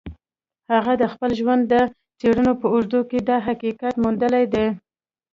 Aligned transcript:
هغه 0.71 0.93
د 1.01 1.03
خپل 1.13 1.31
ژوند 1.39 1.61
د 1.73 1.73
څېړنو 2.19 2.53
په 2.61 2.67
اوږدو 2.73 2.99
کې 3.09 3.19
دا 3.29 3.37
حقیقت 3.47 3.93
موندلی 4.03 4.45
دی 4.53 4.67